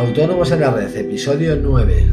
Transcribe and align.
Autónomos 0.00 0.50
en 0.50 0.60
la 0.60 0.70
Red, 0.70 0.96
episodio 0.96 1.56
9. 1.56 2.06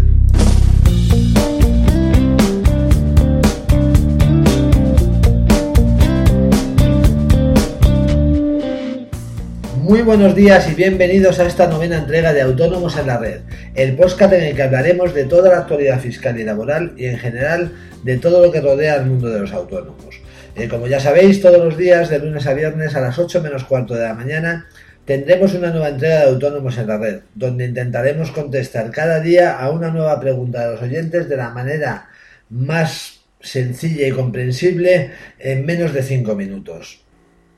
Muy 9.84 10.02
buenos 10.02 10.36
días 10.36 10.70
y 10.70 10.76
bienvenidos 10.76 11.40
a 11.40 11.46
esta 11.46 11.68
novena 11.68 12.00
entrega 12.00 12.34
de 12.34 12.42
Autónomos 12.42 12.98
en 12.98 13.08
la 13.08 13.20
Red, 13.20 13.44
el 13.74 13.96
podcast 13.96 14.34
en 14.34 14.44
el 14.44 14.54
que 14.54 14.64
hablaremos 14.64 15.14
de 15.14 15.24
toda 15.24 15.50
la 15.50 15.60
actualidad 15.60 16.02
fiscal 16.02 16.38
y 16.38 16.44
laboral 16.44 16.92
y 16.98 17.06
en 17.06 17.18
general 17.18 17.72
de 18.04 18.18
todo 18.18 18.46
lo 18.46 18.52
que 18.52 18.60
rodea 18.60 18.96
al 18.96 19.06
mundo 19.06 19.30
de 19.30 19.40
los 19.40 19.54
autónomos. 19.54 20.20
Eh, 20.58 20.68
como 20.68 20.88
ya 20.88 21.00
sabéis, 21.00 21.42
todos 21.42 21.64
los 21.64 21.78
días, 21.78 22.10
de 22.10 22.20
lunes 22.20 22.48
a 22.48 22.54
viernes 22.54 22.98
a 22.98 23.00
las 23.00 23.18
8 23.18 23.42
menos 23.42 23.64
cuarto 23.64 23.94
de 23.94 24.04
la 24.04 24.14
mañana, 24.14 24.68
tendremos 25.08 25.56
una 25.56 25.72
nueva 25.72 25.90
entrega 25.90 26.20
de 26.20 26.30
Autónomos 26.32 26.78
en 26.78 26.88
la 26.88 26.98
Red, 26.98 27.22
donde 27.34 27.66
intentaremos 27.66 28.32
contestar 28.32 28.92
cada 28.92 29.22
día 29.22 29.58
a 29.58 29.72
una 29.72 29.90
nueva 29.90 30.20
pregunta 30.20 30.66
de 30.66 30.74
los 30.74 30.82
oyentes 30.82 31.30
de 31.30 31.38
la 31.38 31.50
manera 31.50 32.10
más 32.50 33.22
sencilla 33.40 34.06
y 34.06 34.12
comprensible 34.12 35.12
en 35.40 35.66
menos 35.66 35.94
de 35.94 36.04
5 36.04 36.36
minutos. 36.36 37.06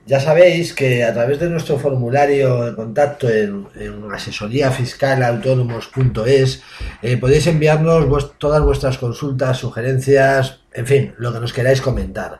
Ya 0.05 0.19
sabéis 0.19 0.73
que 0.73 1.03
a 1.03 1.11
través 1.11 1.39
de 1.39 1.49
nuestro 1.49 1.79
formulario 1.79 2.65
de 2.65 2.75
contacto 2.75 3.27
en, 3.27 3.65
en 3.75 4.03
asesoríafiscalautónomos.es 4.11 6.61
eh, 7.01 7.17
podéis 7.17 7.47
enviarnos 7.47 8.37
todas 8.37 8.61
vuestras 8.61 8.99
consultas, 8.99 9.57
sugerencias, 9.57 10.59
en 10.71 10.85
fin, 10.85 11.15
lo 11.17 11.33
que 11.33 11.39
nos 11.39 11.53
queráis 11.53 11.81
comentar. 11.81 12.39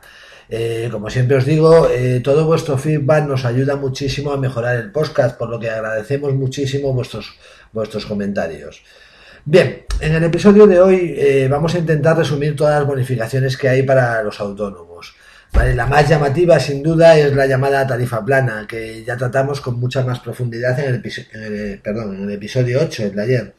Eh, 0.52 0.88
como 0.90 1.08
siempre 1.08 1.36
os 1.36 1.44
digo, 1.44 1.88
eh, 1.88 2.20
todo 2.24 2.44
vuestro 2.44 2.76
feedback 2.76 3.24
nos 3.24 3.44
ayuda 3.44 3.76
muchísimo 3.76 4.32
a 4.32 4.36
mejorar 4.36 4.76
el 4.76 4.90
podcast, 4.90 5.38
por 5.38 5.48
lo 5.48 5.60
que 5.60 5.70
agradecemos 5.70 6.34
muchísimo 6.34 6.92
vuestros, 6.92 7.38
vuestros 7.72 8.04
comentarios. 8.04 8.82
Bien, 9.44 9.84
en 10.00 10.14
el 10.16 10.24
episodio 10.24 10.66
de 10.66 10.80
hoy 10.80 11.14
eh, 11.16 11.46
vamos 11.48 11.74
a 11.74 11.78
intentar 11.78 12.16
resumir 12.16 12.56
todas 12.56 12.80
las 12.80 12.86
bonificaciones 12.86 13.56
que 13.56 13.68
hay 13.68 13.84
para 13.84 14.24
los 14.24 14.40
autónomos. 14.40 15.14
la 15.52 15.86
más 15.86 16.08
llamativa, 16.08 16.58
sin 16.58 16.82
duda, 16.82 17.16
es 17.16 17.32
la 17.34 17.46
llamada 17.46 17.86
tarifa 17.86 18.24
plana, 18.24 18.66
que 18.68 19.04
ya 19.04 19.16
tratamos 19.16 19.60
con 19.60 19.78
mucha 19.78 20.04
más 20.04 20.18
profundidad 20.18 20.78
en 20.80 20.94
el, 20.96 21.02
en 21.32 21.42
el, 21.42 21.78
perdón, 21.78 22.16
en 22.16 22.24
el 22.24 22.30
episodio 22.32 22.80
8, 22.82 23.04
el 23.04 23.14
de 23.14 23.22
ayer. 23.22 23.54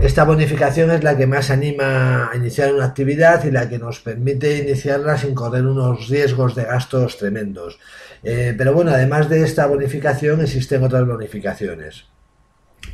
Esta 0.00 0.24
bonificación 0.24 0.90
es 0.90 1.04
la 1.04 1.16
que 1.16 1.26
más 1.26 1.50
anima 1.50 2.30
a 2.30 2.36
iniciar 2.36 2.72
una 2.72 2.86
actividad 2.86 3.44
y 3.44 3.50
la 3.50 3.68
que 3.68 3.78
nos 3.78 4.00
permite 4.00 4.58
iniciarla 4.58 5.18
sin 5.18 5.34
correr 5.34 5.66
unos 5.66 6.08
riesgos 6.08 6.54
de 6.54 6.64
gastos 6.64 7.18
tremendos. 7.18 7.78
Eh, 8.22 8.54
pero 8.56 8.72
bueno, 8.72 8.92
además 8.92 9.28
de 9.28 9.42
esta 9.42 9.66
bonificación 9.66 10.40
existen 10.40 10.82
otras 10.82 11.06
bonificaciones. 11.06 12.06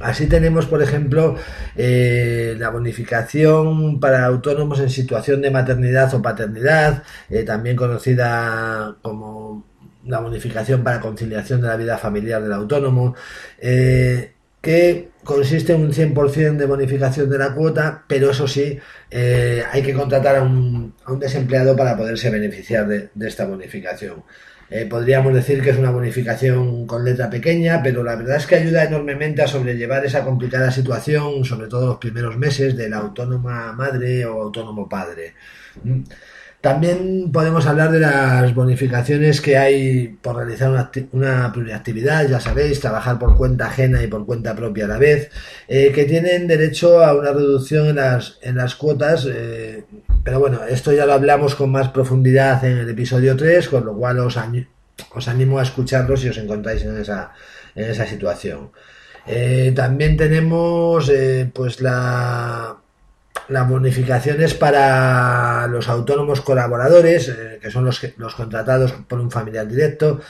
Así 0.00 0.26
tenemos, 0.26 0.66
por 0.66 0.82
ejemplo, 0.82 1.36
eh, 1.76 2.54
la 2.58 2.70
bonificación 2.70 4.00
para 4.00 4.26
autónomos 4.26 4.80
en 4.80 4.90
situación 4.90 5.40
de 5.40 5.50
maternidad 5.50 6.12
o 6.14 6.22
paternidad, 6.22 7.04
eh, 7.30 7.42
también 7.42 7.74
conocida 7.74 8.96
como 9.02 9.64
la 10.04 10.20
bonificación 10.20 10.84
para 10.84 11.00
conciliación 11.00 11.60
de 11.60 11.68
la 11.68 11.76
vida 11.76 11.98
familiar 11.98 12.42
del 12.42 12.52
autónomo 12.52 13.14
consiste 15.24 15.74
en 15.74 15.82
un 15.82 15.92
100% 15.92 16.56
de 16.56 16.66
bonificación 16.66 17.28
de 17.28 17.38
la 17.38 17.54
cuota, 17.54 18.04
pero 18.06 18.30
eso 18.30 18.48
sí, 18.48 18.78
eh, 19.10 19.62
hay 19.70 19.82
que 19.82 19.92
contratar 19.92 20.36
a 20.36 20.42
un, 20.42 20.94
desempleado 21.18 21.76
para 21.76 21.96
poderse 21.96 22.30
beneficiar 22.30 22.86
de, 22.86 23.10
esta 23.26 23.46
bonificación. 23.46 24.24
Eh, 24.70 24.86
podríamos 24.86 25.32
decir 25.32 25.62
que 25.62 25.70
es 25.70 25.78
una 25.78 25.90
bonificación 25.90 26.86
con 26.86 27.04
letra 27.04 27.30
pequeña, 27.30 27.82
pero 27.82 28.02
la 28.02 28.16
verdad 28.16 28.36
es 28.36 28.46
que 28.46 28.56
ayuda 28.56 28.84
enormemente 28.84 29.42
a 29.42 29.48
sobrellevar 29.48 30.04
esa 30.04 30.24
complicada 30.24 30.70
situación, 30.70 31.44
sobre 31.44 31.68
todo 31.68 31.86
los 31.86 31.98
primeros 31.98 32.36
meses, 32.36 32.76
de 32.76 32.88
la 32.88 32.98
autónoma 32.98 33.72
madre 33.72 34.26
o 34.26 34.42
autónomo 34.42 34.88
padre. 34.88 35.34
También 36.60 37.30
podemos 37.30 37.66
hablar 37.66 37.92
de 37.92 38.00
las 38.00 38.52
bonificaciones 38.52 39.40
que 39.40 39.56
hay 39.56 40.08
por 40.20 40.34
realizar 40.34 40.70
una, 40.70 40.90
una 41.12 41.52
pluriactividad, 41.52 42.28
ya 42.28 42.40
sabéis, 42.40 42.80
trabajar 42.80 43.16
por 43.16 43.36
cuenta 43.36 43.66
ajena 43.66 44.02
y 44.02 44.08
por 44.08 44.26
cuenta 44.26 44.56
propia 44.56 44.86
a 44.86 44.88
la 44.88 44.98
vez, 44.98 45.30
eh, 45.68 45.92
que 45.94 46.04
tienen 46.04 46.48
derecho 46.48 47.04
a 47.04 47.14
una 47.14 47.32
reducción 47.32 47.86
en 47.86 47.96
las, 47.96 48.38
en 48.42 48.56
las 48.56 48.74
cuotas, 48.74 49.28
eh, 49.30 49.84
pero 50.24 50.40
bueno, 50.40 50.64
esto 50.68 50.92
ya 50.92 51.06
lo 51.06 51.12
hablamos 51.12 51.54
con 51.54 51.70
más 51.70 51.90
profundidad 51.90 52.64
en 52.64 52.78
el 52.78 52.88
episodio 52.88 53.36
3, 53.36 53.68
con 53.68 53.84
lo 53.84 53.96
cual 53.96 54.18
os, 54.18 54.36
os 55.14 55.28
animo 55.28 55.60
a 55.60 55.62
escucharlo 55.62 56.16
si 56.16 56.28
os 56.28 56.38
encontráis 56.38 56.82
en 56.82 57.00
esa, 57.00 57.30
en 57.76 57.88
esa 57.88 58.04
situación. 58.04 58.70
Eh, 59.28 59.72
también 59.76 60.16
tenemos 60.16 61.12
pues 61.52 61.80
la 61.80 62.78
las 63.48 63.68
bonificaciones 63.68 64.54
para 64.54 65.66
los 65.68 65.88
autónomos 65.88 66.40
colaboradores, 66.40 67.28
eh, 67.28 67.58
que 67.60 67.70
son 67.70 67.84
los, 67.84 68.00
los 68.16 68.34
contratados 68.34 68.92
por 69.06 69.20
un 69.20 69.30
familiar 69.30 69.66
directo, 69.66 70.20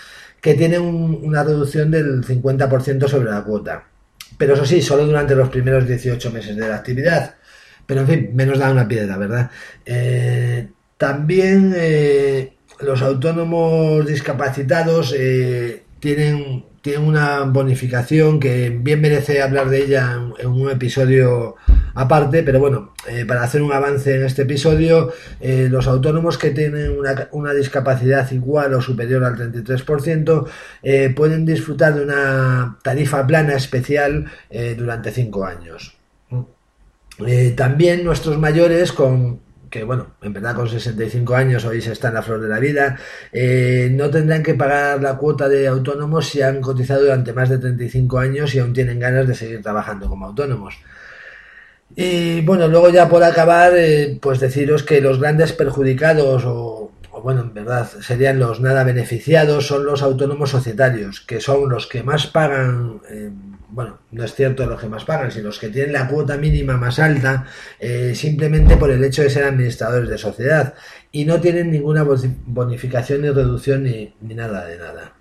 que 0.41 0.55
tienen 0.55 0.83
una 0.83 1.43
reducción 1.43 1.91
del 1.91 2.25
50% 2.25 3.09
sobre 3.09 3.31
la 3.31 3.43
cuota. 3.43 3.85
Pero 4.37 4.55
eso 4.55 4.65
sí, 4.65 4.83
solo 4.83 5.07
durante 5.07 5.35
los 5.35 5.49
primeros 5.49 5.87
18 5.87 6.31
meses 6.31 6.57
de 6.57 6.69
la 6.69 6.77
actividad. 6.77 7.35
Pero 7.87 8.03
en 8.03 8.07
fin, 8.07 8.31
menos 8.35 8.59
da 8.59 8.71
una 8.71 8.87
piedra, 8.87 9.17
¿verdad? 9.17 9.51
Eh, 9.85 10.69
también 10.97 11.75
eh, 11.77 12.55
los 12.81 13.03
autónomos 13.03 14.07
discapacitados 14.07 15.15
tienen, 15.99 16.65
tienen 16.83 17.03
una 17.03 17.41
bonificación 17.41 18.39
que 18.39 18.71
bien 18.71 19.01
merece 19.01 19.43
hablar 19.43 19.71
de 19.71 19.85
ella 19.85 20.21
en 20.39 20.49
un 20.49 20.71
episodio 20.71 21.57
aparte, 21.99 22.45
pero 22.45 22.61
bueno, 22.61 22.93
eh, 23.09 23.25
para 23.27 23.43
hacer 23.43 23.61
un 23.61 23.73
avance 23.73 24.15
en 24.15 24.25
este 24.25 24.43
episodio, 24.43 25.13
eh, 25.41 25.67
los 25.69 25.89
autónomos 25.89 26.39
que 26.39 26.51
tienen 26.51 26.97
una, 27.33 27.53
discapacidad 27.53 28.31
igual 28.31 28.75
o 28.75 28.81
superior 28.81 29.25
al 29.25 29.35
33% 29.35 30.47
eh, 30.85 31.13
pueden 31.15 31.45
disfrutar 31.45 31.97
de 31.97 32.05
una 32.05 32.79
tarifa 32.83 33.27
plana 33.27 33.55
especial 33.55 34.27
durante 34.77 35.11
5 35.11 35.45
años. 35.45 35.97
también 37.57 38.05
nuestros 38.05 38.39
mayores 38.39 38.93
con 38.93 39.41
que 39.69 39.83
bueno, 39.85 40.15
en 40.23 40.33
verdad 40.33 40.55
con 40.55 40.69
65 40.69 41.35
años 41.35 41.65
hoy 41.65 41.83
se 41.83 41.93
está 41.93 42.09
en 42.09 42.15
la 42.15 42.23
flor 42.23 42.41
de 42.41 42.49
la 42.49 42.61
vida, 42.61 42.97
no 43.91 44.09
tendrán 44.11 44.43
que 44.43 44.55
pagar 44.55 45.03
la 45.03 45.17
cuota 45.17 45.49
de 45.49 45.67
autónomos 45.67 46.29
si 46.29 46.43
han 46.43 46.61
cotizado 46.61 47.03
durante 47.03 47.33
más 47.33 47.49
de 47.49 47.59
35 47.59 48.19
años 48.19 48.55
y 48.55 48.61
aún 48.61 48.73
tienen 48.73 49.01
ganas 49.01 49.27
de 49.27 49.35
seguir 49.35 49.63
trabajando 49.63 50.09
como 50.09 50.27
autónomos. 50.27 50.79
Y 51.97 52.43
bueno, 52.43 52.69
luego 52.69 52.91
ya 52.91 53.09
por 53.09 53.25
acabar, 53.25 53.73
eh, 53.77 54.19
pues 54.21 54.41
deciros 54.41 54.83
que 54.83 55.01
los 55.01 55.19
grandes 55.19 55.53
perjudicados, 55.53 56.45
o, 56.47 56.93
bueno, 57.23 57.41
en 57.41 57.55
verdad 57.55 57.89
serían 58.01 58.39
los 58.39 58.61
nada 58.61 58.85
beneficiados, 58.85 59.67
son 59.67 59.85
los 59.85 60.03
autónomos 60.03 60.51
societarios, 60.51 61.21
que 61.21 61.41
son 61.41 61.69
los 61.69 61.87
que 61.87 62.03
más 62.03 62.27
pagan, 62.29 63.01
eh, 63.11 63.31
bueno, 63.71 63.99
no 64.13 64.25
es 64.25 64.35
cierto 64.35 64.65
los 64.67 64.81
que 64.81 64.89
más 64.89 65.05
pagan, 65.05 65.33
sino 65.33 65.47
los 65.47 65.59
que 65.59 65.71
tienen 65.71 65.93
la 65.93 66.07
cuota 66.07 66.37
mínima 66.37 66.77
más 66.77 66.99
alta, 66.99 67.47
eh, 67.81 68.15
simplemente 68.15 68.77
por 68.77 68.91
el 68.91 69.03
hecho 69.03 69.23
de 69.23 69.31
ser 69.31 69.45
administradores 69.45 70.09
de 70.09 70.19
sociedad, 70.19 70.75
y 71.11 71.25
no 71.25 71.41
tienen 71.41 71.71
ninguna 71.71 72.05
bonificación 72.47 73.23
ni 73.23 73.31
reducción 73.31 73.83
ni 73.83 74.15
nada 74.21 74.67
de 74.67 74.79
nada. 74.79 75.18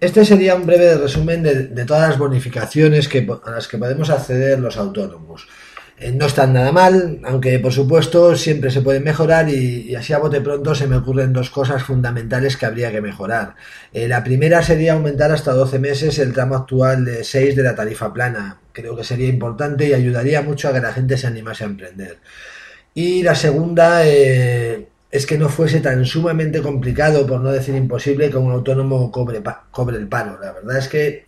Este 0.00 0.24
sería 0.24 0.54
un 0.54 0.66
breve 0.66 0.96
resumen 0.96 1.42
de, 1.42 1.84
todas 1.84 2.08
las 2.10 2.18
bonificaciones 2.18 3.08
a 3.44 3.50
las 3.50 3.68
que 3.68 3.78
podemos 3.78 4.10
acceder 4.10 4.58
los 4.58 4.76
autónomos. 4.76 5.48
Eh, 5.96 6.10
no 6.10 6.26
están 6.26 6.52
nada 6.52 6.72
mal, 6.72 7.20
aunque 7.24 7.58
por 7.60 7.72
supuesto 7.72 8.34
siempre 8.34 8.70
se 8.72 8.82
pueden 8.82 9.04
mejorar 9.04 9.48
y, 9.48 9.94
así 9.94 10.12
a 10.12 10.18
bote 10.18 10.40
pronto 10.40 10.74
se 10.74 10.88
me 10.88 10.96
ocurren 10.96 11.32
dos 11.32 11.50
cosas 11.50 11.84
fundamentales 11.84 12.56
que 12.56 12.66
habría 12.66 12.90
que 12.90 13.00
mejorar. 13.00 13.54
Eh, 13.92 14.08
la 14.08 14.24
primera 14.24 14.62
sería 14.62 14.94
aumentar 14.94 15.30
hasta 15.30 15.52
12 15.52 15.78
meses 15.78 16.18
el 16.18 16.32
tramo 16.32 16.56
actual 16.56 17.04
de 17.04 17.22
6 17.22 17.54
de 17.54 17.62
la 17.62 17.76
tarifa 17.76 18.12
plana. 18.12 18.58
Creo 18.72 18.96
que 18.96 19.04
sería 19.04 19.28
importante 19.28 19.86
y 19.86 19.92
ayudaría 19.94 20.42
mucho 20.42 20.68
a 20.68 20.72
que 20.72 20.80
la 20.80 20.92
gente 20.92 21.16
se 21.16 21.28
animase 21.28 21.62
a 21.64 21.68
emprender. 21.68 22.18
Y 22.92 23.22
la 23.22 23.34
segunda, 23.36 24.06
eh, 24.06 24.88
es 25.14 25.26
que 25.26 25.38
no 25.38 25.48
fuese 25.48 25.78
tan 25.78 26.04
sumamente 26.04 26.60
complicado, 26.60 27.24
por 27.24 27.40
no 27.40 27.52
decir 27.52 27.76
imposible, 27.76 28.30
que 28.30 28.36
un 28.36 28.50
autónomo 28.50 29.12
cobre, 29.12 29.38
el 29.38 30.08
paro. 30.08 30.40
La 30.40 30.52
verdad 30.52 30.76
es 30.76 30.88
que 30.88 31.24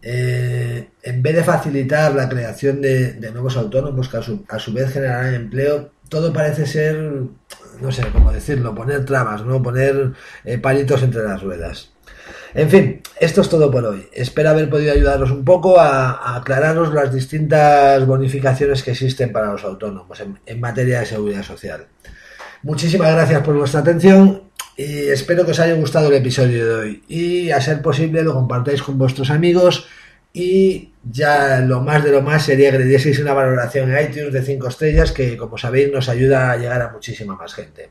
eh, 0.00 0.88
en 1.02 1.22
vez 1.22 1.36
de 1.36 1.44
facilitar 1.44 2.14
la 2.14 2.26
creación 2.30 2.80
de, 2.80 3.18
nuevos 3.30 3.58
autónomos 3.58 4.08
que 4.08 4.16
a 4.16 4.58
su, 4.58 4.72
vez 4.72 4.94
generarán 4.94 5.34
empleo, 5.34 5.90
todo 6.08 6.32
parece 6.32 6.64
ser, 6.64 6.96
no 7.82 7.92
sé 7.92 8.06
cómo 8.14 8.32
decirlo, 8.32 8.74
poner 8.74 9.04
trabas, 9.04 9.44
¿no? 9.44 9.62
poner 9.62 10.12
eh, 10.46 10.56
palitos 10.56 11.02
entre 11.02 11.22
las 11.22 11.42
ruedas. 11.42 11.90
En 12.54 12.70
fin, 12.70 13.02
esto 13.20 13.42
es 13.42 13.50
todo 13.50 13.70
por 13.70 13.84
hoy. 13.84 14.08
Espero 14.14 14.48
haber 14.48 14.70
podido 14.70 14.94
ayudaros 14.94 15.30
un 15.30 15.44
poco 15.44 15.78
a, 15.78 16.34
aclararos 16.34 16.94
las 16.94 17.12
distintas 17.12 18.06
bonificaciones 18.06 18.82
que 18.82 18.92
existen 18.92 19.32
para 19.32 19.52
los 19.52 19.64
autónomos 19.64 20.18
en 20.46 20.60
materia 20.60 21.00
de 21.00 21.04
seguridad 21.04 21.42
social. 21.42 21.88
Muchísimas 22.62 23.12
gracias 23.12 23.42
por 23.42 23.56
vuestra 23.56 23.80
atención 23.80 24.42
y 24.76 25.08
espero 25.08 25.44
que 25.44 25.52
os 25.52 25.60
haya 25.60 25.74
gustado 25.74 26.08
el 26.08 26.14
episodio 26.14 26.66
de 26.66 26.74
hoy 26.74 27.02
y 27.08 27.50
a 27.50 27.60
ser 27.60 27.82
posible 27.82 28.22
lo 28.22 28.34
compartáis 28.34 28.82
con 28.82 28.98
vuestros 28.98 29.30
amigos 29.30 29.86
y 30.32 30.92
ya 31.02 31.60
lo 31.60 31.80
más 31.80 32.04
de 32.04 32.12
lo 32.12 32.22
más 32.22 32.44
sería 32.44 32.70
que 32.70 32.78
le 32.78 32.84
dieseis 32.84 33.18
una 33.20 33.32
valoración 33.32 33.90
en 33.90 34.04
iTunes 34.04 34.32
de 34.32 34.42
5 34.42 34.68
estrellas 34.68 35.12
que 35.12 35.36
como 35.36 35.56
sabéis 35.56 35.92
nos 35.92 36.08
ayuda 36.08 36.52
a 36.52 36.56
llegar 36.56 36.82
a 36.82 36.90
muchísima 36.90 37.36
más 37.36 37.54
gente. 37.54 37.90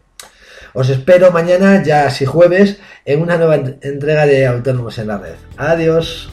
Os 0.74 0.90
espero 0.90 1.32
mañana, 1.32 1.82
ya 1.82 2.10
si 2.10 2.26
jueves, 2.26 2.78
en 3.06 3.22
una 3.22 3.38
nueva 3.38 3.56
entrega 3.56 4.26
de 4.26 4.46
Autónomos 4.46 4.98
en 5.00 5.08
la 5.08 5.18
Red. 5.18 5.36
Adiós. 5.58 6.30